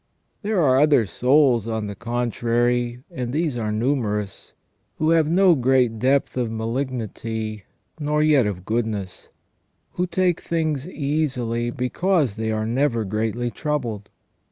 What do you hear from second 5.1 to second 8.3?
have no great depth of malignity nor